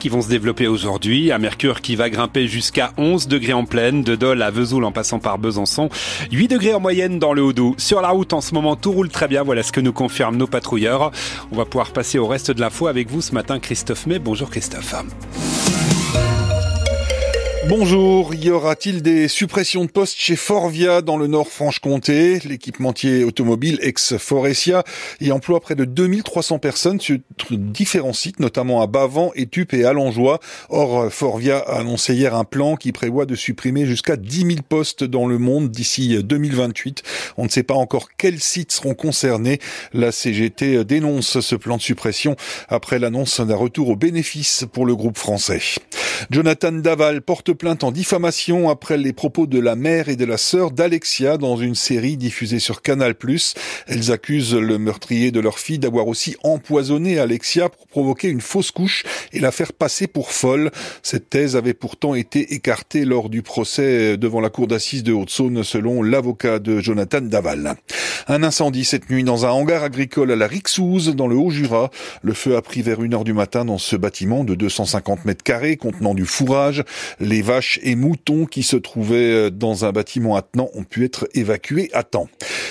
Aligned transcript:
qui 0.00 0.10
vont 0.10 0.22
se 0.22 0.28
développer 0.28 0.68
aujourd'hui. 0.68 1.32
Un 1.32 1.38
mercure 1.38 1.80
qui 1.80 1.96
va 1.96 2.08
grimper 2.08 2.46
jusqu'à 2.46 2.92
11 2.98 3.26
degrés 3.26 3.52
en 3.52 3.64
pleine, 3.64 4.04
de 4.04 4.14
Dole 4.14 4.42
à 4.42 4.52
Vesoul 4.52 4.84
en 4.84 4.92
passant 4.92 5.18
par 5.18 5.38
Besançon. 5.38 5.88
8 6.30 6.46
degrés 6.46 6.72
en 6.72 6.78
moyenne 6.78 7.18
dans 7.18 7.32
le 7.32 7.42
Haut-Doubs. 7.42 7.74
Sur 7.78 8.00
la 8.00 8.10
route, 8.10 8.32
en 8.32 8.40
ce 8.40 8.54
moment, 8.54 8.76
tout 8.76 8.92
roule 8.92 9.08
très 9.08 9.26
bien. 9.26 9.42
Voilà 9.42 9.64
ce 9.64 9.72
que 9.72 9.80
nous 9.80 9.92
confirment 9.92 10.36
nos 10.36 10.46
patrouilleurs. 10.46 11.10
On 11.50 11.56
va 11.56 11.64
pouvoir 11.64 11.90
passer 11.90 12.16
au 12.16 12.28
reste 12.28 12.52
de 12.52 12.60
l'info 12.60 12.86
avec 12.86 13.10
vous 13.10 13.20
ce 13.20 13.34
matin, 13.34 13.58
Christophe 13.58 14.06
May. 14.06 14.20
Bonjour 14.20 14.50
Christophe. 14.50 14.94
Bonjour, 17.66 18.34
y 18.34 18.50
aura-t-il 18.50 19.02
des 19.02 19.26
suppressions 19.26 19.84
de 19.84 19.90
postes 19.90 20.16
chez 20.16 20.36
Forvia 20.36 21.02
dans 21.02 21.16
le 21.16 21.26
Nord-Franche-Comté 21.26 22.38
L'équipementier 22.44 23.24
automobile 23.24 23.78
ex-Forestia 23.82 24.84
y 25.20 25.32
emploie 25.32 25.60
près 25.60 25.74
de 25.74 25.84
2300 25.84 26.60
personnes 26.60 27.00
sur 27.00 27.18
différents 27.50 28.12
sites, 28.12 28.38
notamment 28.38 28.80
à 28.80 28.86
Bavant, 28.86 29.32
Étup 29.34 29.74
et 29.74 29.84
Alangeois. 29.84 30.38
Or, 30.68 31.12
Forvia 31.12 31.58
a 31.58 31.80
annoncé 31.80 32.14
hier 32.14 32.34
un 32.34 32.44
plan 32.44 32.76
qui 32.76 32.92
prévoit 32.92 33.26
de 33.26 33.34
supprimer 33.34 33.86
jusqu'à 33.86 34.16
10 34.16 34.36
000 34.38 34.50
postes 34.66 35.02
dans 35.02 35.26
le 35.26 35.38
monde 35.38 35.70
d'ici 35.70 36.22
2028. 36.22 37.02
On 37.38 37.44
ne 37.44 37.50
sait 37.50 37.64
pas 37.64 37.74
encore 37.74 38.08
quels 38.16 38.40
sites 38.40 38.72
seront 38.72 38.94
concernés. 38.94 39.58
La 39.92 40.12
CGT 40.12 40.84
dénonce 40.84 41.40
ce 41.40 41.56
plan 41.56 41.76
de 41.76 41.82
suppression 41.82 42.36
après 42.68 43.00
l'annonce 43.00 43.40
d'un 43.40 43.56
retour 43.56 43.88
aux 43.88 43.96
bénéfices 43.96 44.64
pour 44.72 44.86
le 44.86 44.94
groupe 44.94 45.18
français. 45.18 45.60
Jonathan 46.30 46.72
Daval 46.72 47.22
porte 47.22 47.52
plainte 47.52 47.84
en 47.84 47.92
diffamation 47.92 48.68
après 48.68 48.96
les 48.96 49.12
propos 49.12 49.46
de 49.46 49.58
la 49.58 49.76
mère 49.76 50.08
et 50.08 50.16
de 50.16 50.24
la 50.24 50.36
sœur 50.36 50.70
d'Alexia 50.70 51.38
dans 51.38 51.56
une 51.56 51.74
série 51.74 52.16
diffusée 52.16 52.58
sur 52.58 52.82
Canal+. 52.82 53.14
Elles 53.86 54.12
accusent 54.12 54.54
le 54.54 54.78
meurtrier 54.78 55.30
de 55.30 55.40
leur 55.40 55.58
fille 55.58 55.78
d'avoir 55.78 56.08
aussi 56.08 56.36
empoisonné 56.42 57.18
Alexia 57.18 57.68
pour 57.68 57.86
provoquer 57.86 58.28
une 58.28 58.40
fausse 58.40 58.70
couche 58.70 59.04
et 59.32 59.40
la 59.40 59.52
faire 59.52 59.72
passer 59.72 60.06
pour 60.06 60.32
folle. 60.32 60.70
Cette 61.02 61.30
thèse 61.30 61.56
avait 61.56 61.74
pourtant 61.74 62.14
été 62.14 62.54
écartée 62.54 63.04
lors 63.04 63.28
du 63.28 63.42
procès 63.42 64.16
devant 64.16 64.40
la 64.40 64.50
cour 64.50 64.66
d'assises 64.66 65.02
de 65.02 65.12
Haute-Saône 65.12 65.62
selon 65.62 66.02
l'avocat 66.02 66.58
de 66.58 66.80
Jonathan 66.80 67.20
Daval. 67.20 67.76
Un 68.26 68.42
incendie 68.42 68.84
cette 68.84 69.10
nuit 69.10 69.24
dans 69.24 69.46
un 69.46 69.50
hangar 69.50 69.82
agricole 69.82 70.32
à 70.32 70.36
la 70.36 70.46
Rixouze 70.46 71.14
dans 71.14 71.28
le 71.28 71.36
Haut-Jura. 71.36 71.90
Le 72.22 72.34
feu 72.34 72.56
a 72.56 72.62
pris 72.62 72.82
vers 72.82 73.02
une 73.02 73.14
heure 73.14 73.24
du 73.24 73.32
matin 73.32 73.64
dans 73.64 73.78
ce 73.78 73.96
bâtiment 73.96 74.44
de 74.44 74.54
250 74.54 75.24
mètres 75.24 75.42
carrés 75.42 75.76
contenant 75.76 76.07
du 76.14 76.24
fourrage. 76.24 76.84
Les 77.20 77.42
vaches 77.42 77.78
et 77.82 77.94
moutons 77.94 78.46
qui 78.46 78.62
se 78.62 78.76
trouvaient 78.76 79.50
dans 79.50 79.84
un 79.84 79.92
bâtiment 79.92 80.36
attenant 80.36 80.68
ont 80.74 80.84
pu 80.84 81.04
être 81.04 81.28
évacués 81.34 81.90
à 81.92 82.02
temps. 82.02 82.28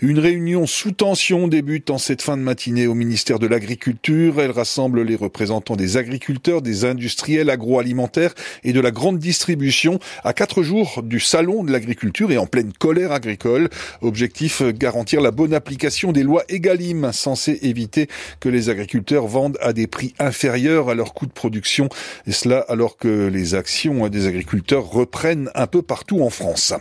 Une 0.00 0.18
réunion 0.18 0.66
sous 0.66 0.92
tension 0.92 1.48
débute 1.48 1.90
en 1.90 1.98
cette 1.98 2.22
fin 2.22 2.36
de 2.36 2.42
matinée 2.42 2.86
au 2.86 2.94
ministère 2.94 3.38
de 3.38 3.46
l'Agriculture. 3.46 4.40
Elle 4.40 4.50
rassemble 4.50 5.02
les 5.02 5.16
représentants 5.16 5.76
des 5.76 5.96
agriculteurs, 5.96 6.62
des 6.62 6.84
industriels 6.84 7.50
agroalimentaires 7.50 8.34
et 8.64 8.72
de 8.72 8.80
la 8.80 8.90
grande 8.90 9.18
distribution 9.18 9.98
à 10.24 10.32
quatre 10.32 10.62
jours 10.62 11.02
du 11.02 11.20
salon 11.20 11.64
de 11.64 11.72
l'agriculture 11.72 12.30
et 12.30 12.38
en 12.38 12.46
pleine 12.46 12.72
colère 12.72 13.12
agricole. 13.12 13.68
Objectif 14.02 14.62
garantir 14.62 15.20
la 15.20 15.30
bonne 15.30 15.54
application 15.54 16.12
des 16.12 16.22
lois 16.22 16.44
EGalim 16.48 17.12
censées 17.12 17.58
éviter 17.62 18.08
que 18.40 18.48
les 18.48 18.68
agriculteurs 18.68 19.26
vendent 19.26 19.58
à 19.60 19.72
des 19.72 19.86
prix 19.86 20.14
inférieurs 20.18 20.90
à 20.90 20.94
leur 20.94 21.14
coût 21.14 21.26
de 21.26 21.32
production 21.32 21.88
et 22.26 22.32
cela 22.32 22.60
alors 22.68 22.96
que 22.96 23.17
les 23.18 23.54
actions 23.54 24.08
des 24.08 24.26
agriculteurs 24.26 24.84
reprennent 24.84 25.50
un 25.54 25.66
peu 25.66 25.82
partout 25.82 26.22
en 26.22 26.30
France. 26.30 26.72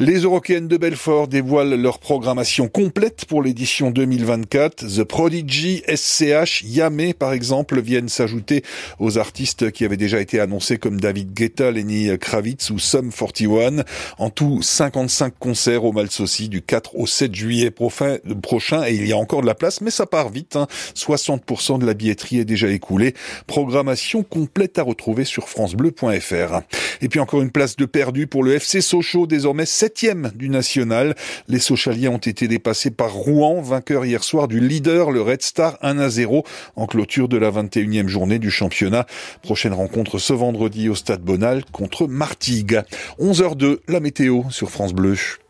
Les 0.00 0.18
Européennes 0.18 0.66
de 0.66 0.76
Belfort 0.76 1.28
dévoilent 1.28 1.74
leur 1.74 2.00
programmation 2.00 2.66
complète 2.66 3.26
pour 3.26 3.42
l'édition 3.42 3.92
2024. 3.92 4.86
The 4.86 5.04
Prodigy, 5.04 5.82
SCH, 5.86 6.64
Yamé 6.64 7.14
par 7.14 7.32
exemple 7.32 7.80
viennent 7.80 8.08
s'ajouter 8.08 8.64
aux 8.98 9.18
artistes 9.18 9.70
qui 9.70 9.84
avaient 9.84 9.96
déjà 9.96 10.20
été 10.20 10.40
annoncés 10.40 10.78
comme 10.78 11.00
David 11.00 11.32
Guetta, 11.32 11.70
Lenny 11.70 12.08
Kravitz 12.18 12.70
ou 12.70 12.80
Sum 12.80 13.12
41. 13.12 13.84
En 14.18 14.30
tout, 14.30 14.62
55 14.62 15.34
concerts 15.38 15.84
au 15.84 15.92
Malsaucy 15.92 16.48
du 16.48 16.60
4 16.60 16.96
au 16.96 17.06
7 17.06 17.32
juillet 17.32 17.70
prochain 17.70 18.84
et 18.84 18.94
il 18.94 19.06
y 19.06 19.12
a 19.12 19.16
encore 19.16 19.42
de 19.42 19.46
la 19.46 19.54
place 19.54 19.80
mais 19.80 19.90
ça 19.90 20.06
part 20.06 20.30
vite. 20.30 20.58
60% 20.96 21.74
hein. 21.74 21.78
de 21.78 21.86
la 21.86 21.94
billetterie 21.94 22.40
est 22.40 22.44
déjà 22.44 22.68
écoulée. 22.68 23.14
Programmation 23.46 24.24
complète 24.24 24.78
à 24.78 24.82
retrouver 24.82 25.24
sur 25.24 25.48
francebleu.fr. 25.48 26.62
Et 27.00 27.08
puis 27.08 27.20
encore 27.20 27.42
une 27.42 27.50
place 27.50 27.76
de 27.76 27.84
perdu 27.84 28.26
pour 28.26 28.42
le 28.42 28.54
FC 28.54 28.80
Sochaux, 28.80 29.26
désormais 29.26 29.66
septième 29.66 30.32
du 30.34 30.48
national. 30.48 31.14
Les 31.48 31.58
Sochaliens 31.58 32.10
ont 32.10 32.18
été 32.18 32.48
dépassés 32.48 32.90
par 32.90 33.12
Rouen, 33.12 33.60
vainqueur 33.60 34.04
hier 34.04 34.22
soir 34.22 34.48
du 34.48 34.60
leader, 34.60 35.10
le 35.10 35.22
Red 35.22 35.42
Star 35.42 35.78
1 35.82 35.98
à 35.98 36.08
0, 36.08 36.44
en 36.76 36.86
clôture 36.86 37.28
de 37.28 37.36
la 37.36 37.50
21e 37.50 38.08
journée 38.08 38.38
du 38.38 38.50
championnat. 38.50 39.06
Prochaine 39.42 39.74
rencontre 39.74 40.18
ce 40.18 40.32
vendredi 40.32 40.88
au 40.88 40.94
Stade 40.94 41.22
Bonal 41.22 41.64
contre 41.72 42.06
Martigues. 42.06 42.82
11h02, 43.20 43.78
la 43.88 44.00
météo 44.00 44.42
sur 44.50 44.70
France 44.70 44.92
Bleu. 44.92 45.43